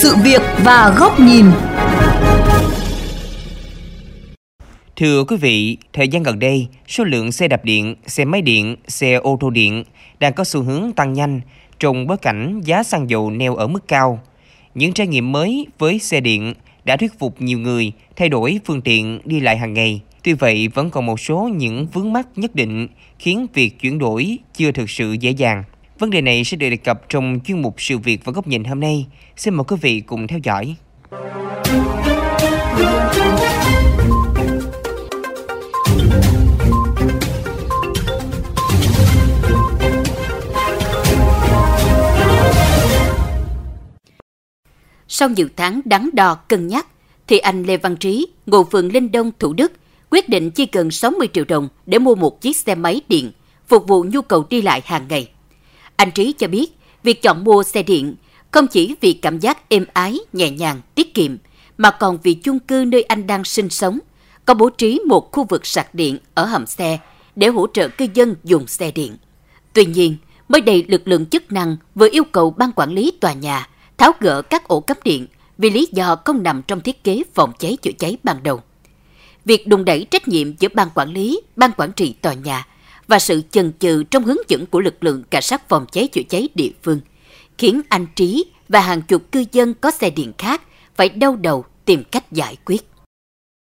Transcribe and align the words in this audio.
sự 0.00 0.16
việc 0.24 0.42
và 0.64 0.94
góc 0.98 1.20
nhìn. 1.20 1.44
Thưa 4.96 5.24
quý 5.24 5.36
vị, 5.36 5.76
thời 5.92 6.08
gian 6.08 6.22
gần 6.22 6.38
đây, 6.38 6.68
số 6.88 7.04
lượng 7.04 7.32
xe 7.32 7.48
đạp 7.48 7.64
điện, 7.64 7.94
xe 8.06 8.24
máy 8.24 8.42
điện, 8.42 8.76
xe 8.88 9.14
ô 9.14 9.36
tô 9.40 9.50
điện 9.50 9.84
đang 10.18 10.32
có 10.32 10.44
xu 10.44 10.62
hướng 10.62 10.92
tăng 10.92 11.12
nhanh 11.12 11.40
trong 11.78 12.06
bối 12.06 12.16
cảnh 12.16 12.60
giá 12.64 12.82
xăng 12.82 13.10
dầu 13.10 13.30
neo 13.30 13.56
ở 13.56 13.66
mức 13.66 13.88
cao. 13.88 14.20
Những 14.74 14.92
trải 14.92 15.06
nghiệm 15.06 15.32
mới 15.32 15.66
với 15.78 15.98
xe 15.98 16.20
điện 16.20 16.54
đã 16.84 16.96
thuyết 16.96 17.18
phục 17.18 17.42
nhiều 17.42 17.58
người 17.58 17.92
thay 18.16 18.28
đổi 18.28 18.60
phương 18.64 18.82
tiện 18.82 19.20
đi 19.24 19.40
lại 19.40 19.56
hàng 19.58 19.74
ngày. 19.74 20.00
Tuy 20.22 20.32
vậy, 20.32 20.68
vẫn 20.68 20.90
còn 20.90 21.06
một 21.06 21.20
số 21.20 21.50
những 21.56 21.86
vướng 21.92 22.12
mắc 22.12 22.28
nhất 22.36 22.54
định 22.54 22.88
khiến 23.18 23.46
việc 23.54 23.80
chuyển 23.80 23.98
đổi 23.98 24.38
chưa 24.56 24.72
thực 24.72 24.90
sự 24.90 25.12
dễ 25.12 25.30
dàng. 25.30 25.64
Vấn 25.98 26.10
đề 26.10 26.20
này 26.20 26.44
sẽ 26.44 26.56
được 26.56 26.70
đề 26.70 26.76
cập 26.76 27.08
trong 27.08 27.40
chuyên 27.44 27.62
mục 27.62 27.74
sự 27.78 27.98
việc 27.98 28.24
và 28.24 28.32
góc 28.32 28.46
nhìn 28.46 28.64
hôm 28.64 28.80
nay. 28.80 29.06
Xin 29.36 29.54
mời 29.54 29.64
quý 29.64 29.76
vị 29.80 30.00
cùng 30.00 30.26
theo 30.26 30.38
dõi. 30.42 30.76
Sau 45.08 45.28
nhiều 45.28 45.48
tháng 45.56 45.80
đắn 45.84 46.10
đo 46.12 46.34
cân 46.34 46.66
nhắc, 46.66 46.86
thì 47.26 47.38
anh 47.38 47.62
Lê 47.62 47.76
Văn 47.76 47.96
Trí, 47.96 48.26
ngụ 48.46 48.64
phường 48.64 48.92
Linh 48.92 49.12
Đông, 49.12 49.30
Thủ 49.38 49.52
Đức, 49.52 49.72
quyết 50.10 50.28
định 50.28 50.50
chi 50.50 50.68
gần 50.72 50.90
60 50.90 51.28
triệu 51.32 51.44
đồng 51.48 51.68
để 51.86 51.98
mua 51.98 52.14
một 52.14 52.40
chiếc 52.40 52.56
xe 52.56 52.74
máy 52.74 53.00
điện, 53.08 53.32
phục 53.68 53.88
vụ 53.88 54.04
nhu 54.04 54.22
cầu 54.22 54.46
đi 54.50 54.62
lại 54.62 54.82
hàng 54.84 55.06
ngày. 55.08 55.28
Anh 55.98 56.10
Trí 56.10 56.32
cho 56.32 56.48
biết, 56.48 56.66
việc 57.02 57.22
chọn 57.22 57.44
mua 57.44 57.62
xe 57.62 57.82
điện 57.82 58.14
không 58.50 58.66
chỉ 58.66 58.94
vì 59.00 59.12
cảm 59.12 59.38
giác 59.38 59.68
êm 59.68 59.84
ái, 59.92 60.18
nhẹ 60.32 60.50
nhàng, 60.50 60.80
tiết 60.94 61.14
kiệm, 61.14 61.36
mà 61.78 61.90
còn 61.90 62.18
vì 62.22 62.34
chung 62.34 62.58
cư 62.58 62.84
nơi 62.88 63.02
anh 63.02 63.26
đang 63.26 63.44
sinh 63.44 63.70
sống 63.70 63.98
có 64.44 64.54
bố 64.54 64.70
trí 64.70 65.00
một 65.06 65.32
khu 65.32 65.44
vực 65.44 65.66
sạc 65.66 65.94
điện 65.94 66.18
ở 66.34 66.44
hầm 66.44 66.66
xe 66.66 66.98
để 67.36 67.48
hỗ 67.48 67.66
trợ 67.66 67.88
cư 67.88 68.06
dân 68.14 68.34
dùng 68.44 68.66
xe 68.66 68.90
điện. 68.90 69.16
Tuy 69.72 69.84
nhiên, 69.84 70.16
mới 70.48 70.60
đây 70.60 70.84
lực 70.88 71.08
lượng 71.08 71.26
chức 71.26 71.52
năng 71.52 71.76
vừa 71.94 72.08
yêu 72.12 72.24
cầu 72.24 72.50
ban 72.50 72.72
quản 72.72 72.92
lý 72.92 73.10
tòa 73.20 73.32
nhà 73.32 73.68
tháo 73.96 74.12
gỡ 74.20 74.42
các 74.42 74.68
ổ 74.68 74.80
cắm 74.80 74.96
điện 75.04 75.26
vì 75.58 75.70
lý 75.70 75.88
do 75.92 76.16
không 76.24 76.42
nằm 76.42 76.62
trong 76.62 76.80
thiết 76.80 77.04
kế 77.04 77.22
phòng 77.34 77.52
cháy 77.58 77.76
chữa 77.82 77.92
cháy 77.98 78.16
ban 78.22 78.42
đầu. 78.42 78.62
Việc 79.44 79.66
đùng 79.66 79.84
đẩy 79.84 80.04
trách 80.04 80.28
nhiệm 80.28 80.56
giữa 80.56 80.68
ban 80.74 80.88
quản 80.94 81.12
lý, 81.12 81.40
ban 81.56 81.70
quản 81.76 81.92
trị 81.92 82.14
tòa 82.22 82.32
nhà 82.32 82.66
và 83.08 83.18
sự 83.18 83.40
chần 83.50 83.72
chừ 83.78 84.02
trong 84.10 84.22
hướng 84.22 84.48
dẫn 84.48 84.60
của 84.70 84.80
lực 84.80 84.94
lượng 85.00 85.22
cảnh 85.30 85.42
sát 85.42 85.68
phòng 85.68 85.84
cháy 85.92 86.08
chữa 86.12 86.22
cháy 86.28 86.48
địa 86.54 86.70
phương 86.82 87.00
khiến 87.58 87.80
anh 87.90 88.06
Trí 88.14 88.44
và 88.68 88.80
hàng 88.80 89.02
chục 89.08 89.22
cư 89.32 89.44
dân 89.52 89.74
có 89.80 89.90
xe 89.90 90.10
điện 90.16 90.32
khác 90.38 90.60
phải 90.96 91.08
đau 91.20 91.36
đầu 91.42 91.64
tìm 91.86 92.00
cách 92.12 92.22
giải 92.30 92.54
quyết. 92.66 92.80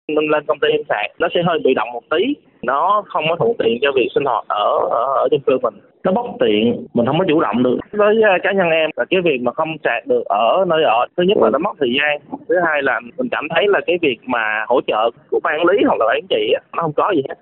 Mình 0.07 0.29
lên 0.29 0.43
công 0.47 0.59
ty 0.59 0.67
em 0.71 0.81
sạc, 0.89 1.11
nó 1.19 1.27
sẽ 1.33 1.41
hơi 1.47 1.59
bị 1.63 1.73
động 1.73 1.91
một 1.93 2.03
tí, 2.11 2.23
nó 2.61 3.03
không 3.07 3.23
có 3.29 3.35
thuận 3.39 3.51
tiện 3.59 3.77
cho 3.81 3.91
việc 3.95 4.07
sinh 4.15 4.25
hoạt 4.25 4.45
ở 4.47 4.69
ở, 4.89 5.03
ở 5.23 5.27
chung 5.31 5.41
cư 5.45 5.57
mình. 5.63 5.73
Nó 6.03 6.11
bất 6.11 6.25
tiện 6.39 6.85
mình 6.93 7.05
không 7.05 7.19
có 7.19 7.25
chủ 7.27 7.41
động 7.41 7.63
được. 7.63 7.77
Với 7.91 8.15
à, 8.23 8.37
cá 8.43 8.51
nhân 8.51 8.69
em 8.69 8.89
là 8.95 9.05
cái 9.09 9.21
việc 9.21 9.41
mà 9.41 9.51
không 9.51 9.77
sạc 9.83 10.07
được 10.07 10.25
ở 10.25 10.65
nơi 10.67 10.83
ở 10.83 11.05
thứ 11.17 11.23
nhất 11.23 11.37
là 11.37 11.49
nó 11.49 11.59
mất 11.59 11.73
thời 11.79 11.89
gian. 11.97 12.39
Thứ 12.49 12.55
hai 12.65 12.81
là 12.83 12.99
mình 13.17 13.29
cảm 13.31 13.47
thấy 13.55 13.63
là 13.67 13.79
cái 13.87 13.97
việc 14.01 14.17
mà 14.23 14.65
hỗ 14.67 14.81
trợ 14.87 15.09
của 15.29 15.39
ban 15.43 15.65
lý 15.65 15.77
hoặc 15.87 15.99
là 15.99 16.05
quản 16.05 16.21
trị 16.29 16.53
nó 16.75 16.83
không 16.83 16.93
có 16.93 17.11
gì 17.15 17.21
hết 17.29 17.35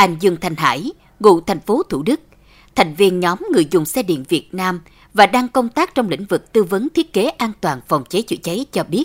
anh 0.00 0.16
Dương 0.20 0.36
Thanh 0.40 0.56
Hải, 0.56 0.92
ngụ 1.20 1.40
thành 1.40 1.60
phố 1.60 1.82
Thủ 1.82 2.02
Đức, 2.02 2.20
thành 2.74 2.94
viên 2.94 3.20
nhóm 3.20 3.38
người 3.52 3.66
dùng 3.70 3.84
xe 3.84 4.02
điện 4.02 4.24
Việt 4.28 4.54
Nam 4.54 4.80
và 5.14 5.26
đang 5.26 5.48
công 5.48 5.68
tác 5.68 5.94
trong 5.94 6.08
lĩnh 6.08 6.24
vực 6.24 6.52
tư 6.52 6.64
vấn 6.64 6.88
thiết 6.94 7.12
kế 7.12 7.28
an 7.28 7.52
toàn 7.60 7.80
phòng 7.88 8.04
cháy 8.08 8.22
chữa 8.22 8.36
cháy 8.42 8.66
cho 8.72 8.84
biết, 8.84 9.04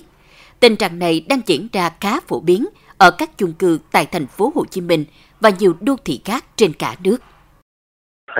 tình 0.60 0.76
trạng 0.76 1.00
này 1.00 1.26
đang 1.30 1.42
diễn 1.46 1.68
ra 1.74 1.90
khá 2.00 2.20
phổ 2.20 2.40
biến 2.40 2.66
ở 2.98 3.12
các 3.12 3.38
chung 3.38 3.54
cư 3.54 3.80
tại 3.92 4.06
thành 4.06 4.28
phố 4.28 4.52
Hồ 4.56 4.66
Chí 4.66 4.82
Minh 4.82 5.06
và 5.40 5.50
nhiều 5.50 5.76
đô 5.82 5.96
thị 6.06 6.22
khác 6.26 6.46
trên 6.58 6.74
cả 6.74 6.96
nước 7.04 7.18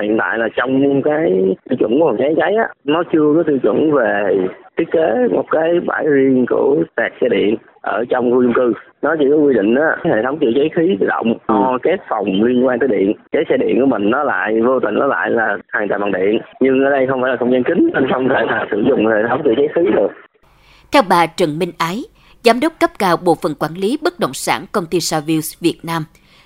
hiện 0.02 0.16
tại 0.18 0.38
là 0.38 0.48
trong 0.56 1.02
cái 1.02 1.32
tiêu 1.68 1.76
chuẩn 1.78 2.00
của 2.00 2.06
phòng 2.06 2.16
cháy 2.18 2.34
cháy 2.36 2.54
á 2.54 2.68
nó 2.84 3.02
chưa 3.12 3.32
có 3.36 3.42
tiêu 3.46 3.58
chuẩn 3.62 3.92
về 3.92 4.36
thiết 4.76 4.84
kế 4.92 5.28
một 5.30 5.44
cái 5.50 5.80
bãi 5.86 6.06
riêng 6.06 6.46
của 6.48 6.76
sạc 6.96 7.12
xe 7.20 7.28
điện 7.28 7.56
ở 7.80 8.04
trong 8.08 8.30
khu 8.30 8.42
chung 8.42 8.52
cư. 8.54 8.72
Nó 9.02 9.16
chỉ 9.18 9.24
có 9.30 9.36
quy 9.36 9.54
định 9.54 9.74
á 9.74 9.96
hệ 10.04 10.22
thống 10.22 10.38
chữa 10.38 10.50
cháy 10.54 10.70
khí 10.76 10.96
tự 11.00 11.06
động 11.06 11.38
cho 11.48 11.78
các 11.82 12.00
phòng 12.08 12.42
liên 12.42 12.66
quan 12.66 12.78
tới 12.78 12.88
điện. 12.88 13.12
Cháy 13.32 13.44
xe 13.48 13.56
điện 13.56 13.80
của 13.80 13.86
mình 13.86 14.10
nó 14.10 14.24
lại 14.24 14.60
vô 14.60 14.80
tình 14.80 14.94
nó 14.94 15.06
lại 15.06 15.30
là 15.30 15.58
hoàn 15.72 15.88
toàn 15.88 16.00
bằng 16.00 16.12
điện 16.12 16.38
nhưng 16.60 16.84
ở 16.84 16.90
đây 16.90 17.06
không 17.06 17.22
phải 17.22 17.30
là 17.30 17.36
không 17.36 17.52
gian 17.52 17.64
kính 17.64 17.90
nên 17.94 18.12
không 18.12 18.28
thể 18.28 18.42
là 18.46 18.66
sử 18.70 18.84
dụng 18.88 19.06
hệ 19.06 19.22
thống 19.28 19.42
chữa 19.44 19.54
cháy 19.56 19.68
khí 19.74 19.82
được. 19.94 20.08
Theo 20.92 21.02
bà 21.08 21.26
Trần 21.26 21.58
Minh 21.58 21.72
Ái 21.78 22.02
giám 22.44 22.60
đốc 22.60 22.72
cấp 22.80 22.90
cao 22.98 23.16
bộ 23.16 23.34
phận 23.42 23.54
quản 23.58 23.74
lý 23.74 23.98
bất 24.02 24.20
động 24.20 24.34
sản 24.34 24.64
công 24.72 24.86
ty 24.90 25.00
Savills 25.00 25.60
Việt 25.60 25.78
Nam 25.82 26.04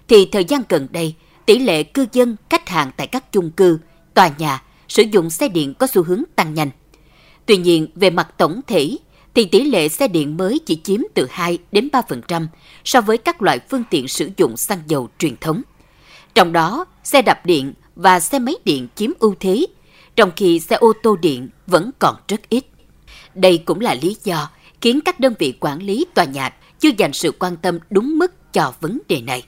thì 0.08 0.16
thời 0.32 0.44
gian 0.44 0.60
gần 0.68 0.86
đây 0.92 1.14
tỷ 1.50 1.58
lệ 1.58 1.82
cư 1.82 2.06
dân, 2.12 2.36
khách 2.50 2.68
hàng 2.68 2.90
tại 2.96 3.06
các 3.06 3.32
chung 3.32 3.50
cư, 3.50 3.78
tòa 4.14 4.30
nhà 4.38 4.62
sử 4.88 5.02
dụng 5.02 5.30
xe 5.30 5.48
điện 5.48 5.74
có 5.74 5.86
xu 5.86 6.02
hướng 6.02 6.22
tăng 6.36 6.54
nhanh. 6.54 6.70
Tuy 7.46 7.56
nhiên, 7.56 7.88
về 7.94 8.10
mặt 8.10 8.28
tổng 8.38 8.60
thể, 8.66 8.96
thì 9.34 9.44
tỷ 9.44 9.64
lệ 9.64 9.88
xe 9.88 10.08
điện 10.08 10.36
mới 10.36 10.60
chỉ 10.66 10.76
chiếm 10.76 11.00
từ 11.14 11.26
2 11.30 11.58
đến 11.72 11.88
3% 11.92 12.46
so 12.84 13.00
với 13.00 13.18
các 13.18 13.42
loại 13.42 13.58
phương 13.70 13.84
tiện 13.90 14.08
sử 14.08 14.30
dụng 14.36 14.56
xăng 14.56 14.78
dầu 14.86 15.08
truyền 15.18 15.36
thống. 15.40 15.62
Trong 16.34 16.52
đó, 16.52 16.84
xe 17.04 17.22
đạp 17.22 17.46
điện 17.46 17.72
và 17.96 18.20
xe 18.20 18.38
máy 18.38 18.54
điện 18.64 18.88
chiếm 18.94 19.10
ưu 19.18 19.34
thế, 19.40 19.66
trong 20.16 20.30
khi 20.36 20.60
xe 20.60 20.76
ô 20.76 20.92
tô 21.02 21.16
điện 21.16 21.48
vẫn 21.66 21.90
còn 21.98 22.16
rất 22.28 22.48
ít. 22.48 22.64
Đây 23.34 23.58
cũng 23.58 23.80
là 23.80 23.94
lý 23.94 24.16
do 24.24 24.50
khiến 24.80 25.00
các 25.04 25.20
đơn 25.20 25.34
vị 25.38 25.54
quản 25.60 25.82
lý 25.82 26.06
tòa 26.14 26.24
nhà 26.24 26.50
chưa 26.78 26.90
dành 26.98 27.12
sự 27.12 27.32
quan 27.38 27.56
tâm 27.56 27.78
đúng 27.90 28.18
mức 28.18 28.52
cho 28.52 28.72
vấn 28.80 28.98
đề 29.08 29.20
này. 29.20 29.42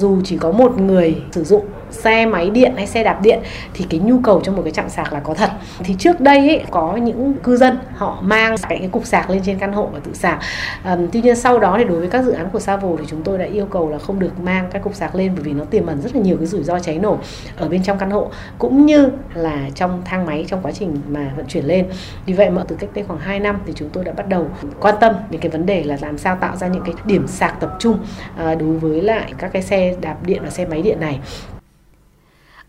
Dù 0.00 0.20
chỉ 0.24 0.36
có 0.36 0.50
một 0.52 0.80
người 0.80 1.16
sử 1.32 1.44
dụng 1.44 1.64
xe 1.90 2.26
máy 2.26 2.50
điện 2.50 2.72
hay 2.76 2.86
xe 2.86 3.04
đạp 3.04 3.22
điện 3.22 3.38
thì 3.74 3.86
cái 3.90 4.00
nhu 4.00 4.18
cầu 4.18 4.40
trong 4.44 4.56
một 4.56 4.62
cái 4.62 4.72
trạm 4.72 4.88
sạc 4.88 5.12
là 5.12 5.20
có 5.20 5.34
thật. 5.34 5.50
Thì 5.78 5.94
trước 5.98 6.20
đây 6.20 6.38
ấy, 6.38 6.64
có 6.70 6.96
những 6.96 7.34
cư 7.42 7.56
dân 7.56 7.78
họ 7.94 8.18
mang 8.22 8.56
cái, 8.68 8.78
cái 8.78 8.88
cục 8.88 9.06
sạc 9.06 9.30
lên 9.30 9.42
trên 9.44 9.58
căn 9.58 9.72
hộ 9.72 9.88
và 9.92 9.98
tự 10.04 10.14
sạc. 10.14 10.38
À, 10.82 10.96
tuy 11.12 11.22
nhiên 11.22 11.36
sau 11.36 11.58
đó 11.58 11.74
thì 11.78 11.84
đối 11.84 11.98
với 11.98 12.08
các 12.08 12.24
dự 12.24 12.32
án 12.32 12.48
của 12.52 12.60
Savo 12.60 12.88
thì 12.98 13.04
chúng 13.08 13.22
tôi 13.22 13.38
đã 13.38 13.44
yêu 13.44 13.66
cầu 13.66 13.90
là 13.90 13.98
không 13.98 14.18
được 14.18 14.40
mang 14.40 14.68
các 14.72 14.82
cục 14.82 14.94
sạc 14.94 15.14
lên 15.14 15.32
bởi 15.34 15.44
vì 15.44 15.52
nó 15.52 15.64
tiềm 15.64 15.86
ẩn 15.86 16.00
rất 16.02 16.14
là 16.14 16.20
nhiều 16.20 16.36
cái 16.36 16.46
rủi 16.46 16.62
ro 16.62 16.78
cháy 16.78 16.98
nổ 16.98 17.18
ở 17.56 17.68
bên 17.68 17.82
trong 17.82 17.98
căn 17.98 18.10
hộ 18.10 18.30
cũng 18.58 18.86
như 18.86 19.08
là 19.34 19.70
trong 19.74 20.02
thang 20.04 20.26
máy 20.26 20.44
trong 20.48 20.62
quá 20.62 20.72
trình 20.72 21.00
mà 21.08 21.32
vận 21.36 21.46
chuyển 21.46 21.64
lên. 21.64 21.86
Vì 22.26 22.32
vậy 22.32 22.50
mà 22.50 22.62
từ 22.68 22.76
cách 22.76 22.90
đây 22.94 23.04
khoảng 23.04 23.20
2 23.20 23.40
năm 23.40 23.60
thì 23.66 23.72
chúng 23.76 23.88
tôi 23.90 24.04
đã 24.04 24.12
bắt 24.12 24.28
đầu 24.28 24.46
quan 24.80 24.94
tâm 25.00 25.14
đến 25.30 25.40
cái 25.40 25.50
vấn 25.50 25.66
đề 25.66 25.84
là 25.84 25.98
làm 26.00 26.18
sao 26.18 26.36
tạo 26.40 26.56
ra 26.56 26.66
những 26.66 26.82
cái 26.84 26.94
điểm 27.04 27.26
sạc 27.26 27.60
tập 27.60 27.76
trung 27.78 27.98
à, 28.36 28.54
đối 28.54 28.78
với 28.78 29.02
lại 29.02 29.32
các 29.38 29.52
cái 29.52 29.62
xe 29.62 29.94
đạp 30.00 30.16
điện 30.26 30.42
và 30.44 30.50
xe 30.50 30.66
máy 30.66 30.82
điện 30.82 31.00
này. 31.00 31.20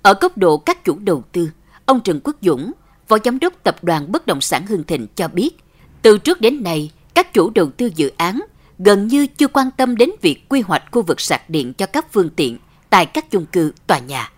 Ở 0.07 0.13
góc 0.21 0.37
độ 0.37 0.57
các 0.57 0.85
chủ 0.85 0.97
đầu 0.99 1.23
tư, 1.31 1.49
ông 1.85 1.99
Trần 1.99 2.19
Quốc 2.23 2.35
Dũng, 2.41 2.71
Phó 3.07 3.17
Giám 3.25 3.39
đốc 3.39 3.53
Tập 3.63 3.83
đoàn 3.83 4.11
Bất 4.11 4.27
động 4.27 4.41
sản 4.41 4.65
Hưng 4.65 4.83
Thịnh 4.83 5.07
cho 5.15 5.27
biết, 5.27 5.57
từ 6.01 6.17
trước 6.17 6.41
đến 6.41 6.63
nay, 6.63 6.91
các 7.13 7.33
chủ 7.33 7.49
đầu 7.49 7.69
tư 7.77 7.91
dự 7.95 8.11
án 8.17 8.39
gần 8.79 9.07
như 9.07 9.27
chưa 9.27 9.47
quan 9.47 9.69
tâm 9.77 9.97
đến 9.97 10.09
việc 10.21 10.49
quy 10.49 10.61
hoạch 10.61 10.83
khu 10.91 11.01
vực 11.01 11.21
sạc 11.21 11.49
điện 11.49 11.73
cho 11.73 11.85
các 11.85 12.13
phương 12.13 12.29
tiện 12.29 12.57
tại 12.89 13.05
các 13.05 13.31
chung 13.31 13.45
cư, 13.45 13.71
tòa 13.87 13.99
nhà. 13.99 14.31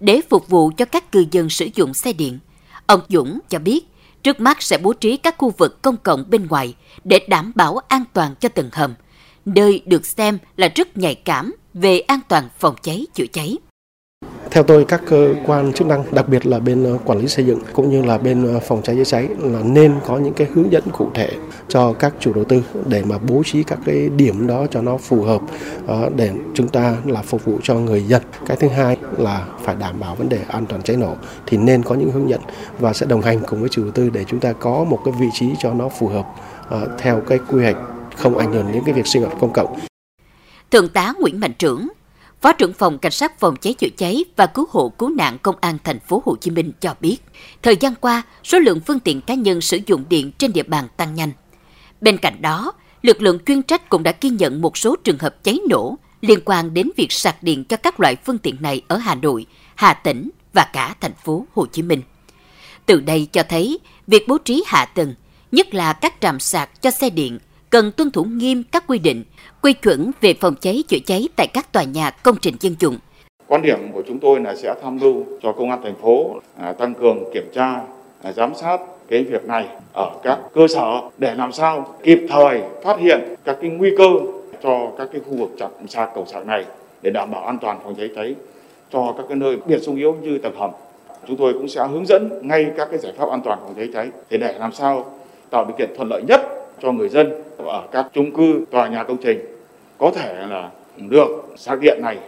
Để 0.00 0.20
phục 0.30 0.48
vụ 0.48 0.70
cho 0.76 0.84
các 0.84 1.12
cư 1.12 1.24
dân 1.30 1.50
sử 1.50 1.68
dụng 1.74 1.94
xe 1.94 2.12
điện, 2.12 2.38
ông 2.86 3.00
Dũng 3.08 3.40
cho 3.48 3.58
biết 3.58 3.86
trước 4.22 4.40
mắt 4.40 4.62
sẽ 4.62 4.78
bố 4.78 4.92
trí 4.92 5.16
các 5.16 5.34
khu 5.38 5.50
vực 5.58 5.82
công 5.82 5.96
cộng 5.96 6.24
bên 6.30 6.46
ngoài 6.46 6.74
để 7.04 7.20
đảm 7.28 7.52
bảo 7.54 7.78
an 7.88 8.04
toàn 8.12 8.34
cho 8.40 8.48
từng 8.48 8.68
hầm, 8.72 8.94
nơi 9.44 9.82
được 9.86 10.06
xem 10.06 10.38
là 10.56 10.68
rất 10.74 10.96
nhạy 10.96 11.14
cảm 11.14 11.54
về 11.74 12.00
an 12.00 12.20
toàn 12.28 12.48
phòng 12.58 12.74
cháy 12.82 13.06
chữa 13.14 13.26
cháy. 13.26 13.56
Theo 14.54 14.62
tôi, 14.62 14.84
các 14.84 15.02
cơ 15.06 15.34
quan 15.46 15.72
chức 15.72 15.86
năng, 15.86 16.04
đặc 16.12 16.28
biệt 16.28 16.46
là 16.46 16.58
bên 16.58 16.84
ờ, 16.84 16.98
quản 17.04 17.18
lý 17.18 17.28
xây 17.28 17.46
dựng 17.46 17.58
cũng 17.72 17.90
như 17.90 18.02
là 18.02 18.18
bên 18.18 18.54
ờ, 18.54 18.60
phòng 18.60 18.82
cháy 18.82 18.96
chữa 18.96 19.04
cháy 19.04 19.28
là 19.38 19.60
nên 19.64 19.94
có 20.06 20.18
những 20.18 20.34
cái 20.34 20.46
hướng 20.54 20.72
dẫn 20.72 20.84
cụ 20.92 21.10
thể 21.14 21.30
cho 21.68 21.92
các 21.92 22.14
chủ 22.20 22.32
đầu 22.32 22.44
tư 22.44 22.62
để 22.86 23.02
mà 23.04 23.18
bố 23.18 23.42
trí 23.46 23.62
các 23.62 23.78
cái 23.86 24.08
điểm 24.08 24.46
đó 24.46 24.66
cho 24.70 24.82
nó 24.82 24.96
phù 24.96 25.22
hợp 25.22 25.40
ờ, 25.86 26.10
để 26.16 26.30
chúng 26.54 26.68
ta 26.68 26.96
là 27.06 27.22
phục 27.22 27.44
vụ 27.44 27.58
cho 27.62 27.74
người 27.74 28.02
dân. 28.02 28.22
Cái 28.46 28.56
thứ 28.56 28.68
hai 28.68 28.96
là 29.18 29.46
phải 29.62 29.76
đảm 29.80 30.00
bảo 30.00 30.14
vấn 30.14 30.28
đề 30.28 30.38
an 30.48 30.66
toàn 30.66 30.82
cháy 30.82 30.96
nổ 30.96 31.14
thì 31.46 31.56
nên 31.56 31.82
có 31.82 31.94
những 31.94 32.10
hướng 32.10 32.30
dẫn 32.30 32.40
và 32.78 32.92
sẽ 32.92 33.06
đồng 33.06 33.22
hành 33.22 33.40
cùng 33.46 33.60
với 33.60 33.68
chủ 33.68 33.82
đầu 33.82 33.92
tư 33.92 34.10
để 34.10 34.24
chúng 34.24 34.40
ta 34.40 34.52
có 34.52 34.84
một 34.84 35.00
cái 35.04 35.14
vị 35.20 35.26
trí 35.32 35.46
cho 35.58 35.74
nó 35.74 35.88
phù 35.88 36.08
hợp 36.08 36.26
theo 36.98 37.20
cái 37.20 37.38
quy 37.48 37.62
hoạch 37.62 37.76
không 38.16 38.38
ảnh 38.38 38.52
hưởng 38.52 38.72
đến 38.72 38.82
cái 38.86 38.94
việc 38.94 39.06
sinh 39.06 39.22
hoạt 39.22 39.36
công 39.40 39.52
cộng. 39.52 39.76
Thượng 40.70 40.88
tá 40.88 41.12
Nguyễn 41.20 41.40
Mạnh 41.40 41.52
Trưởng, 41.58 41.88
Phó 42.44 42.52
trưởng 42.52 42.72
phòng 42.72 42.98
Cảnh 42.98 43.12
sát 43.12 43.40
phòng 43.40 43.56
cháy 43.56 43.74
chữa 43.74 43.88
cháy 43.96 44.24
và 44.36 44.46
cứu 44.46 44.66
hộ 44.70 44.88
cứu 44.88 45.08
nạn 45.08 45.38
Công 45.42 45.56
an 45.60 45.78
thành 45.84 46.00
phố 46.00 46.22
Hồ 46.24 46.36
Chí 46.40 46.50
Minh 46.50 46.72
cho 46.80 46.94
biết, 47.00 47.16
thời 47.62 47.76
gian 47.76 47.94
qua, 47.94 48.22
số 48.44 48.58
lượng 48.58 48.80
phương 48.86 49.00
tiện 49.00 49.20
cá 49.20 49.34
nhân 49.34 49.60
sử 49.60 49.78
dụng 49.86 50.04
điện 50.08 50.32
trên 50.38 50.52
địa 50.52 50.62
bàn 50.62 50.88
tăng 50.96 51.14
nhanh. 51.14 51.30
Bên 52.00 52.18
cạnh 52.18 52.42
đó, 52.42 52.72
lực 53.02 53.22
lượng 53.22 53.38
chuyên 53.46 53.62
trách 53.62 53.88
cũng 53.88 54.02
đã 54.02 54.12
ghi 54.20 54.30
nhận 54.30 54.60
một 54.60 54.78
số 54.78 54.96
trường 55.04 55.18
hợp 55.18 55.44
cháy 55.44 55.58
nổ 55.68 55.96
liên 56.20 56.38
quan 56.44 56.74
đến 56.74 56.90
việc 56.96 57.12
sạc 57.12 57.42
điện 57.42 57.64
cho 57.64 57.76
các 57.76 58.00
loại 58.00 58.16
phương 58.16 58.38
tiện 58.38 58.56
này 58.60 58.82
ở 58.88 58.96
Hà 58.96 59.14
Nội, 59.14 59.46
Hà 59.74 59.94
Tĩnh 59.94 60.30
và 60.52 60.64
cả 60.72 60.94
thành 61.00 61.14
phố 61.24 61.46
Hồ 61.54 61.66
Chí 61.66 61.82
Minh. 61.82 62.02
Từ 62.86 63.00
đây 63.00 63.28
cho 63.32 63.42
thấy, 63.48 63.78
việc 64.06 64.28
bố 64.28 64.38
trí 64.38 64.64
hạ 64.66 64.84
tầng 64.84 65.14
nhất 65.52 65.74
là 65.74 65.92
các 65.92 66.14
trạm 66.20 66.40
sạc 66.40 66.82
cho 66.82 66.90
xe 66.90 67.10
điện 67.10 67.38
cần 67.74 67.92
tuân 67.92 68.10
thủ 68.10 68.24
nghiêm 68.24 68.62
các 68.72 68.84
quy 68.86 68.98
định, 68.98 69.24
quy 69.62 69.72
chuẩn 69.72 70.10
về 70.20 70.34
phòng 70.34 70.54
cháy 70.60 70.84
chữa 70.88 70.98
cháy 71.06 71.28
tại 71.36 71.46
các 71.46 71.72
tòa 71.72 71.82
nhà 71.82 72.10
công 72.10 72.36
trình 72.40 72.54
dân 72.60 72.74
dụng. 72.80 72.98
Quan 73.46 73.62
điểm 73.62 73.92
của 73.92 74.02
chúng 74.08 74.18
tôi 74.18 74.40
là 74.40 74.56
sẽ 74.56 74.74
tham 74.82 74.96
mưu 74.96 75.24
cho 75.42 75.52
công 75.52 75.70
an 75.70 75.80
thành 75.82 75.94
phố 76.02 76.40
à, 76.58 76.72
tăng 76.72 76.94
cường 76.94 77.24
kiểm 77.34 77.50
tra, 77.54 77.80
à, 78.22 78.32
giám 78.32 78.54
sát 78.54 78.80
cái 79.08 79.24
việc 79.24 79.44
này 79.44 79.68
ở 79.92 80.10
các 80.22 80.38
cơ 80.54 80.66
sở 80.68 81.00
để 81.18 81.34
làm 81.34 81.52
sao 81.52 81.96
kịp 82.02 82.20
thời 82.28 82.62
phát 82.84 82.98
hiện 82.98 83.20
các 83.44 83.58
cái 83.60 83.70
nguy 83.70 83.90
cơ 83.98 84.10
cho 84.62 84.90
các 84.98 85.08
cái 85.12 85.20
khu 85.20 85.36
vực 85.36 85.50
chạm 85.58 85.70
xa 85.88 86.08
cầu 86.14 86.26
sạc 86.26 86.46
này 86.46 86.64
để 87.02 87.10
đảm 87.10 87.30
bảo 87.30 87.46
an 87.46 87.58
toàn 87.60 87.78
phòng 87.84 87.94
cháy 87.94 88.10
cháy 88.16 88.34
cho 88.92 89.14
các 89.16 89.26
cái 89.28 89.36
nơi 89.36 89.56
biệt 89.66 89.78
sung 89.82 89.96
yếu 89.96 90.16
như 90.22 90.38
tầng 90.38 90.56
hầm. 90.56 90.70
Chúng 91.28 91.36
tôi 91.36 91.52
cũng 91.52 91.68
sẽ 91.68 91.86
hướng 91.86 92.06
dẫn 92.06 92.40
ngay 92.42 92.66
các 92.76 92.88
cái 92.90 92.98
giải 92.98 93.12
pháp 93.16 93.28
an 93.28 93.40
toàn 93.44 93.58
phòng 93.62 93.74
cháy 93.76 93.88
cháy 93.94 94.10
để 94.30 94.38
để 94.38 94.54
làm 94.58 94.72
sao 94.72 95.12
tạo 95.50 95.64
điều 95.64 95.76
kiện 95.76 95.96
thuận 95.96 96.08
lợi 96.08 96.22
nhất 96.28 96.53
cho 96.84 96.92
người 96.92 97.08
dân 97.08 97.32
ở 97.58 97.88
các 97.92 98.06
chung 98.12 98.36
cư, 98.36 98.64
tòa 98.70 98.88
nhà 98.88 99.04
công 99.04 99.16
trình 99.24 99.38
có 99.98 100.10
thể 100.14 100.46
là 100.46 100.70
được 100.96 101.28
sạc 101.56 101.80
điện 101.80 101.98
này 102.02 102.18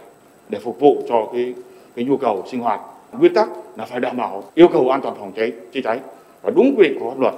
để 0.49 0.58
phục 0.64 0.81
vụ 0.81 1.03
cho 1.08 1.29
cái 1.32 1.55
cái 1.97 2.05
nhu 2.05 2.17
cầu 2.17 2.44
sinh 2.50 2.61
hoạt. 2.61 2.81
Nguyên 3.12 3.35
tắc 3.35 3.49
là 3.76 3.85
phải 3.87 4.00
đảm 4.00 4.17
bảo 4.17 4.44
yêu 4.55 4.69
cầu 4.73 4.91
an 4.91 5.00
toàn 5.03 5.17
phòng 5.19 5.32
cháy 5.37 5.53
chữa 5.73 5.81
cháy 5.85 6.00
và 6.43 6.50
đúng 6.50 6.75
quy 6.76 6.88
định 6.88 6.99
của 7.00 7.11
pháp 7.11 7.20
luật. 7.20 7.35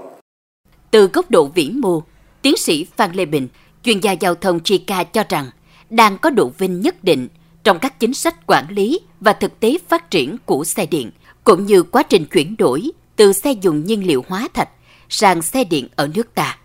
Từ 0.91 1.06
góc 1.06 1.31
độ 1.31 1.47
vĩ 1.55 1.70
mô, 1.75 2.03
tiến 2.43 2.56
sĩ 2.56 2.87
Phan 2.97 3.12
Lê 3.12 3.25
Bình, 3.25 3.49
chuyên 3.82 4.00
gia 4.00 4.12
giao 4.12 4.35
thông 4.35 4.61
Chica 4.61 5.05
cho 5.05 5.25
rằng 5.29 5.47
đang 5.91 6.19
có 6.19 6.31
độ 6.31 6.50
vinh 6.59 6.81
nhất 6.81 7.05
định 7.05 7.29
trong 7.64 7.79
các 7.79 8.00
chính 8.00 8.14
sách 8.14 8.47
quản 8.47 8.64
lý 8.69 9.00
và 9.21 9.32
thực 9.32 9.61
tế 9.61 9.79
phát 9.88 10.11
triển 10.11 10.37
của 10.44 10.64
xe 10.64 10.87
điện, 10.87 11.11
cũng 11.44 11.67
như 11.67 11.82
quá 11.82 12.03
trình 12.03 12.25
chuyển 12.25 12.55
đổi 12.59 12.91
từ 13.17 13.32
xe 13.32 13.53
dùng 13.53 13.85
nhiên 13.85 14.06
liệu 14.06 14.25
hóa 14.29 14.49
thạch 14.55 14.69
sang 15.09 15.43
xe 15.43 15.64
điện 15.64 15.88
ở 15.97 16.09
nước 16.14 16.35
ta 16.35 16.59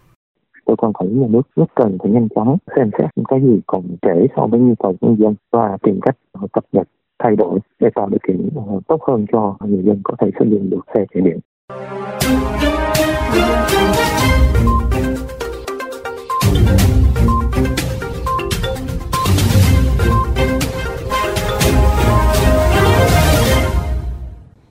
cơ 0.65 0.75
quan 0.75 0.93
quản 0.93 1.09
lý 1.09 1.15
nhà 1.15 1.27
nước 1.29 1.41
rất 1.55 1.75
cần 1.75 1.97
phải 2.03 2.11
nhanh 2.11 2.27
chóng 2.35 2.57
xem 2.75 2.89
xét 2.97 3.09
những 3.15 3.25
cái 3.25 3.41
gì 3.41 3.61
còn 3.67 3.83
trễ 4.01 4.27
so 4.35 4.47
với 4.47 4.59
nhu 4.59 4.75
cầu 4.79 4.95
của 5.01 5.07
người 5.07 5.17
dân 5.19 5.35
và 5.51 5.77
tìm 5.83 5.99
cách 6.01 6.17
ờ, 6.31 6.47
cập 6.53 6.63
nhật 6.71 6.87
thay 7.19 7.35
đổi 7.35 7.59
để 7.79 7.89
tạo 7.95 8.09
điều 8.09 8.19
kiện 8.27 8.49
ờ, 8.55 8.79
tốt 8.87 9.03
hơn 9.07 9.25
cho 9.31 9.57
người 9.65 9.83
dân 9.83 10.01
có 10.03 10.15
thể 10.19 10.31
sử 10.39 10.45
dụng 10.49 10.69
được 10.69 10.81
xe 10.93 11.05
chạy 11.13 11.21
điện. 11.21 11.39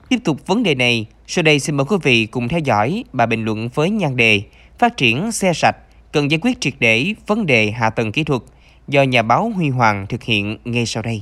Tiếp 0.09 0.19
tục 0.25 0.37
vấn 0.47 0.63
đề 0.63 0.75
này, 0.75 1.05
sau 1.27 1.43
đây 1.43 1.59
xin 1.59 1.77
mời 1.77 1.85
quý 1.89 1.97
vị 2.03 2.25
cùng 2.25 2.47
theo 2.47 2.59
dõi 2.59 3.03
bài 3.13 3.27
bình 3.27 3.45
luận 3.45 3.69
với 3.73 3.89
nhan 3.89 4.17
đề 4.17 4.41
Phát 4.79 4.97
triển 4.97 5.31
xe 5.31 5.53
sạch 5.53 5.75
cần 6.11 6.31
giải 6.31 6.39
quyết 6.41 6.61
triệt 6.61 6.73
để 6.79 7.13
vấn 7.27 7.45
đề 7.45 7.71
hạ 7.71 7.89
tầng 7.89 8.11
kỹ 8.11 8.23
thuật 8.23 8.41
do 8.87 9.03
nhà 9.03 9.21
báo 9.21 9.51
Huy 9.55 9.69
Hoàng 9.69 10.05
thực 10.09 10.23
hiện 10.23 10.57
ngay 10.65 10.85
sau 10.85 11.03
đây. 11.03 11.21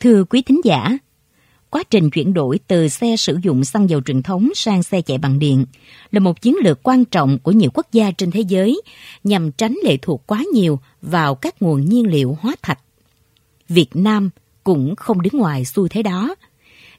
Thưa 0.00 0.24
quý 0.24 0.42
thính 0.42 0.60
giả, 0.64 0.98
quá 1.70 1.82
trình 1.90 2.10
chuyển 2.10 2.34
đổi 2.34 2.58
từ 2.66 2.88
xe 2.88 3.16
sử 3.16 3.38
dụng 3.42 3.64
xăng 3.64 3.90
dầu 3.90 4.00
truyền 4.00 4.22
thống 4.22 4.48
sang 4.54 4.82
xe 4.82 5.00
chạy 5.02 5.18
bằng 5.18 5.38
điện 5.38 5.66
là 6.10 6.20
một 6.20 6.40
chiến 6.40 6.56
lược 6.62 6.82
quan 6.82 7.04
trọng 7.04 7.38
của 7.38 7.52
nhiều 7.52 7.70
quốc 7.74 7.86
gia 7.92 8.10
trên 8.10 8.30
thế 8.30 8.40
giới 8.40 8.82
nhằm 9.24 9.52
tránh 9.52 9.74
lệ 9.84 9.96
thuộc 9.96 10.26
quá 10.26 10.44
nhiều 10.54 10.80
vào 11.02 11.34
các 11.34 11.62
nguồn 11.62 11.84
nhiên 11.84 12.06
liệu 12.06 12.36
hóa 12.40 12.54
thạch. 12.62 12.78
Việt 13.68 13.96
Nam 13.96 14.30
cũng 14.64 14.96
không 14.96 15.22
đứng 15.22 15.32
ngoài 15.40 15.64
xu 15.64 15.88
thế 15.88 16.02
đó. 16.02 16.34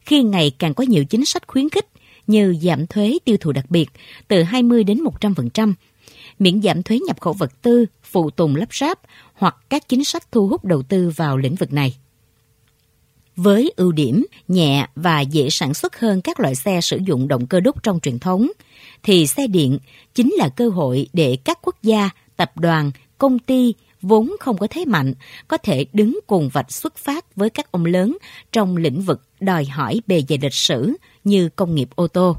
Khi 0.06 0.24
ngày 0.24 0.52
càng 0.60 0.74
có 0.74 0.84
nhiều 0.84 1.06
chính 1.06 1.26
sách 1.26 1.48
khuyến 1.48 1.70
khích 1.70 1.88
như 2.28 2.56
giảm 2.62 2.88
thuế 2.88 3.18
tiêu 3.26 3.38
thụ 3.40 3.52
đặc 3.52 3.66
biệt 3.70 3.90
từ 4.28 4.44
20 4.44 4.84
đến 4.84 5.00
100%, 5.22 5.74
miễn 6.40 6.62
giảm 6.62 6.84
thuế 6.84 7.00
nhập 7.08 7.22
khẩu 7.22 7.34
vật 7.34 7.62
tư, 7.62 7.86
phụ 8.04 8.30
tùng 8.30 8.56
lắp 8.56 8.74
ráp 8.74 9.00
hoặc 9.34 9.56
các 9.70 9.90
chính 9.90 10.04
sách 10.04 10.32
thu 10.32 10.48
hút 10.48 10.66
đầu 10.66 10.84
tư 10.84 11.12
vào 11.16 11.38
lĩnh 11.38 11.56
vực 11.56 11.74
này. 11.74 11.96
Với 13.36 13.72
ưu 13.76 13.92
điểm 13.92 14.26
nhẹ 14.48 14.88
và 14.96 15.22
dễ 15.22 15.50
sản 15.50 15.74
xuất 15.74 16.00
hơn 16.00 16.22
các 16.22 16.40
loại 16.40 16.56
xe 16.56 16.82
sử 16.82 17.00
dụng 17.06 17.28
động 17.28 17.48
cơ 17.48 17.60
đốt 17.60 17.76
trong 17.84 18.00
truyền 18.00 18.20
thống, 18.20 18.48
thì 19.04 19.28
xe 19.28 19.48
điện 19.48 19.80
chính 20.14 20.34
là 20.38 20.50
cơ 20.50 20.70
hội 20.70 21.08
để 21.14 21.38
các 21.44 21.60
quốc 21.62 21.76
gia, 21.84 22.10
tập 22.36 22.52
đoàn, 22.58 22.92
công 23.18 23.40
ty 23.40 23.74
vốn 24.02 24.36
không 24.40 24.58
có 24.58 24.68
thế 24.70 24.86
mạnh 24.86 25.14
có 25.48 25.58
thể 25.58 25.86
đứng 25.94 26.20
cùng 26.28 26.50
vạch 26.50 26.72
xuất 26.72 26.98
phát 26.98 27.36
với 27.36 27.50
các 27.50 27.72
ông 27.72 27.86
lớn 27.86 28.18
trong 28.52 28.78
lĩnh 28.78 29.02
vực 29.02 29.22
đòi 29.44 29.66
hỏi 29.66 30.02
bề 30.08 30.24
dày 30.30 30.38
lịch 30.42 30.54
sử 30.54 30.94
như 31.24 31.50
công 31.50 31.76
nghiệp 31.76 31.90
ô 31.96 32.08
tô. 32.08 32.38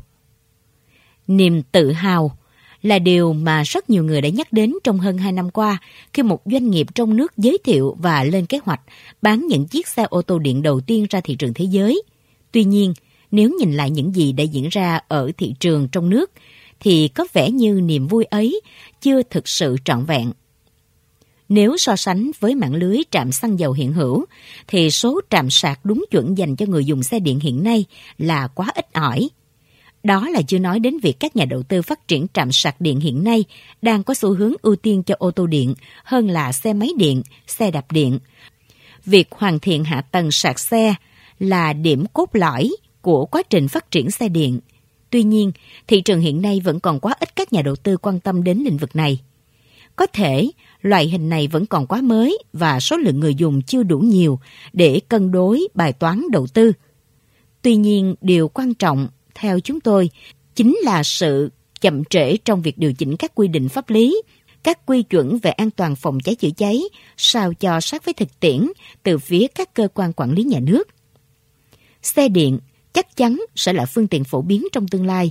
Niềm 1.27 1.63
tự 1.63 1.93
hào 1.93 2.37
là 2.83 2.99
điều 2.99 3.33
mà 3.33 3.63
rất 3.63 3.91
nhiều 3.91 4.05
người 4.05 4.21
đã 4.21 4.29
nhắc 4.29 4.53
đến 4.53 4.75
trong 4.85 4.99
hơn 4.99 5.19
2 5.19 5.33
năm 5.33 5.51
qua 5.51 5.79
khi 6.13 6.23
một 6.23 6.43
doanh 6.45 6.71
nghiệp 6.71 6.87
trong 6.95 7.17
nước 7.17 7.33
giới 7.37 7.59
thiệu 7.65 7.97
và 7.99 8.25
lên 8.25 8.47
kế 8.47 8.59
hoạch 8.65 8.81
bán 9.23 9.47
những 9.47 9.67
chiếc 9.67 9.89
xe 9.89 10.03
ô 10.11 10.23
tô 10.23 10.39
điện 10.39 10.63
đầu 10.63 10.81
tiên 10.81 11.07
ra 11.11 11.21
thị 11.21 11.35
trường 11.35 11.55
thế 11.55 11.65
giới. 11.65 12.03
Tuy 12.53 12.65
nhiên, 12.65 12.95
nếu 13.31 13.51
nhìn 13.59 13.73
lại 13.73 13.91
những 13.91 14.15
gì 14.15 14.33
đã 14.33 14.45
diễn 14.45 14.69
ra 14.71 15.01
ở 15.09 15.33
thị 15.39 15.55
trường 15.61 15.89
trong 15.89 16.11
nước, 16.11 16.31
thì 16.81 17.09
có 17.09 17.27
vẻ 17.33 17.51
như 17.51 17.81
niềm 17.81 18.07
vui 18.07 18.25
ấy 18.25 18.61
chưa 19.01 19.23
thực 19.23 19.49
sự 19.49 19.77
trọn 19.85 20.05
vẹn. 20.05 20.33
Nếu 21.55 21.77
so 21.77 21.97
sánh 21.97 22.31
với 22.41 22.55
mạng 22.55 22.75
lưới 22.75 22.99
trạm 23.11 23.33
xăng 23.33 23.59
dầu 23.59 23.73
hiện 23.73 23.93
hữu, 23.93 24.25
thì 24.67 24.91
số 24.91 25.21
trạm 25.31 25.51
sạc 25.51 25.85
đúng 25.85 26.05
chuẩn 26.11 26.39
dành 26.39 26.57
cho 26.57 26.67
người 26.67 26.85
dùng 26.85 27.03
xe 27.03 27.19
điện 27.19 27.41
hiện 27.41 27.63
nay 27.65 27.85
là 28.19 28.47
quá 28.47 28.67
ít 28.75 28.93
ỏi. 28.93 29.29
Đó 30.03 30.29
là 30.29 30.43
chưa 30.43 30.59
nói 30.59 30.79
đến 30.79 30.99
việc 31.03 31.21
các 31.21 31.37
nhà 31.37 31.45
đầu 31.45 31.63
tư 31.63 31.83
phát 31.83 32.09
triển 32.09 32.27
trạm 32.35 32.53
sạc 32.53 32.81
điện 32.81 33.01
hiện 33.01 33.25
nay 33.25 33.45
đang 33.83 34.03
có 34.03 34.15
xu 34.15 34.35
hướng 34.35 34.53
ưu 34.63 34.77
tiên 34.77 35.03
cho 35.03 35.15
ô 35.19 35.31
tô 35.31 35.47
điện 35.47 35.75
hơn 36.05 36.29
là 36.29 36.53
xe 36.53 36.73
máy 36.73 36.91
điện, 36.97 37.23
xe 37.47 37.71
đạp 37.71 37.93
điện. 37.93 38.19
Việc 39.07 39.29
hoàn 39.31 39.59
thiện 39.59 39.85
hạ 39.85 40.01
tầng 40.01 40.31
sạc 40.31 40.59
xe 40.59 40.95
là 41.39 41.73
điểm 41.73 42.05
cốt 42.13 42.29
lõi 42.33 42.71
của 43.01 43.27
quá 43.27 43.43
trình 43.51 43.69
phát 43.69 43.91
triển 43.91 44.11
xe 44.11 44.29
điện. 44.29 44.61
Tuy 45.11 45.23
nhiên, 45.23 45.53
thị 45.87 46.01
trường 46.01 46.21
hiện 46.21 46.43
nay 46.43 46.61
vẫn 46.65 46.81
còn 46.81 47.01
quá 47.01 47.15
ít 47.21 47.37
các 47.37 47.53
nhà 47.53 47.63
đầu 47.63 47.77
tư 47.77 47.97
quan 47.97 48.21
tâm 48.21 48.45
đến 48.45 48.59
lĩnh 48.59 48.77
vực 48.77 48.97
này. 48.97 49.21
Có 49.97 50.07
thể 50.07 50.51
loại 50.83 51.09
hình 51.09 51.29
này 51.29 51.49
vẫn 51.49 51.67
còn 51.67 51.87
quá 51.87 52.01
mới 52.01 52.39
và 52.53 52.81
số 52.81 52.97
lượng 52.97 53.21
người 53.21 53.35
dùng 53.35 53.63
chưa 53.63 53.83
đủ 53.83 53.99
nhiều 53.99 54.39
để 54.73 55.01
cân 55.09 55.33
đối 55.33 55.69
bài 55.75 55.93
toán 55.93 56.23
đầu 56.33 56.47
tư. 56.47 56.73
Tuy 57.63 57.77
nhiên, 57.77 58.15
điều 58.21 58.49
quan 58.49 58.75
trọng 58.75 59.09
theo 59.35 59.61
chúng 59.61 59.81
tôi 59.81 60.11
chính 60.55 60.77
là 60.83 61.03
sự 61.03 61.51
chậm 61.81 62.05
trễ 62.05 62.37
trong 62.37 62.63
việc 62.63 62.79
điều 62.79 62.93
chỉnh 62.93 63.17
các 63.17 63.35
quy 63.35 63.49
định 63.49 63.69
pháp 63.69 63.91
lý, 63.91 64.23
các 64.63 64.87
quy 64.87 65.03
chuẩn 65.03 65.39
về 65.39 65.51
an 65.51 65.71
toàn 65.71 65.97
phòng 65.97 66.21
cháy 66.21 66.35
chữa 66.35 66.51
cháy 66.57 66.83
sao 67.17 67.55
cho 67.55 67.81
sát 67.81 68.05
với 68.05 68.15
thực 68.15 68.41
tiễn 68.41 68.69
từ 69.03 69.19
phía 69.19 69.47
các 69.55 69.75
cơ 69.75 69.89
quan 69.95 70.13
quản 70.13 70.33
lý 70.33 70.43
nhà 70.43 70.61
nước. 70.61 70.89
Xe 72.03 72.29
điện 72.29 72.59
chắc 72.93 73.17
chắn 73.17 73.41
sẽ 73.57 73.73
là 73.73 73.87
phương 73.87 74.07
tiện 74.07 74.25
phổ 74.25 74.43
biến 74.43 74.67
trong 74.73 74.89
tương 74.89 75.07
lai 75.07 75.31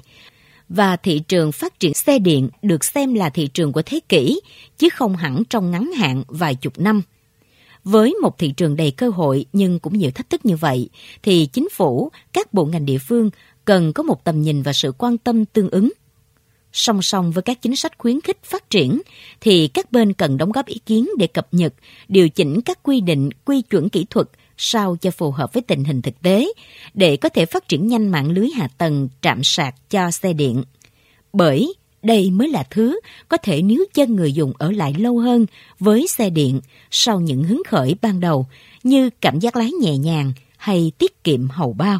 và 0.69 0.95
thị 0.95 1.19
trường 1.19 1.51
phát 1.51 1.79
triển 1.79 1.93
xe 1.93 2.19
điện 2.19 2.49
được 2.61 2.83
xem 2.83 3.13
là 3.13 3.29
thị 3.29 3.47
trường 3.47 3.71
của 3.71 3.81
thế 3.81 3.99
kỷ, 4.09 4.41
chứ 4.77 4.89
không 4.89 5.15
hẳn 5.15 5.43
trong 5.49 5.71
ngắn 5.71 5.91
hạn 5.91 6.23
vài 6.27 6.55
chục 6.55 6.79
năm. 6.79 7.01
Với 7.83 8.15
một 8.21 8.37
thị 8.37 8.53
trường 8.57 8.75
đầy 8.75 8.91
cơ 8.91 9.09
hội 9.09 9.45
nhưng 9.53 9.79
cũng 9.79 9.97
nhiều 9.97 10.11
thách 10.11 10.29
thức 10.29 10.45
như 10.45 10.55
vậy, 10.55 10.89
thì 11.23 11.45
chính 11.45 11.69
phủ, 11.69 12.11
các 12.33 12.53
bộ 12.53 12.65
ngành 12.65 12.85
địa 12.85 12.97
phương 12.97 13.29
cần 13.65 13.93
có 13.93 14.03
một 14.03 14.23
tầm 14.23 14.41
nhìn 14.41 14.61
và 14.61 14.73
sự 14.73 14.91
quan 14.97 15.17
tâm 15.17 15.45
tương 15.45 15.69
ứng. 15.69 15.89
Song 16.73 17.01
song 17.01 17.31
với 17.31 17.41
các 17.41 17.61
chính 17.61 17.75
sách 17.75 17.97
khuyến 17.97 18.21
khích 18.21 18.43
phát 18.43 18.69
triển, 18.69 19.01
thì 19.41 19.67
các 19.67 19.91
bên 19.91 20.13
cần 20.13 20.37
đóng 20.37 20.51
góp 20.51 20.65
ý 20.65 20.79
kiến 20.85 21.09
để 21.17 21.27
cập 21.27 21.47
nhật, 21.51 21.73
điều 22.07 22.29
chỉnh 22.29 22.61
các 22.61 22.83
quy 22.83 23.01
định, 23.01 23.29
quy 23.45 23.61
chuẩn 23.61 23.89
kỹ 23.89 24.05
thuật 24.09 24.27
sao 24.65 24.95
cho 25.01 25.11
phù 25.11 25.31
hợp 25.31 25.53
với 25.53 25.63
tình 25.63 25.83
hình 25.83 26.01
thực 26.01 26.21
tế, 26.21 26.47
để 26.93 27.17
có 27.17 27.29
thể 27.29 27.45
phát 27.45 27.67
triển 27.67 27.87
nhanh 27.87 28.07
mạng 28.07 28.31
lưới 28.31 28.49
hạ 28.49 28.67
tầng, 28.77 29.09
trạm 29.21 29.43
sạc 29.43 29.89
cho 29.89 30.11
xe 30.11 30.33
điện. 30.33 30.63
Bởi 31.33 31.73
đây 32.03 32.31
mới 32.31 32.49
là 32.49 32.63
thứ 32.69 32.99
có 33.27 33.37
thể 33.37 33.61
níu 33.61 33.83
chân 33.93 34.15
người 34.15 34.33
dùng 34.33 34.53
ở 34.57 34.71
lại 34.71 34.93
lâu 34.97 35.17
hơn 35.17 35.45
với 35.79 36.07
xe 36.07 36.29
điện 36.29 36.61
sau 36.91 37.19
những 37.19 37.43
hứng 37.43 37.61
khởi 37.67 37.95
ban 38.01 38.19
đầu, 38.19 38.47
như 38.83 39.09
cảm 39.21 39.39
giác 39.39 39.55
lái 39.55 39.71
nhẹ 39.71 39.97
nhàng 39.97 40.33
hay 40.57 40.91
tiết 40.97 41.23
kiệm 41.23 41.49
hầu 41.49 41.73
bao. 41.73 41.99